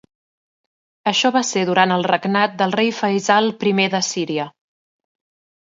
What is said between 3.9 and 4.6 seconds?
de Síria.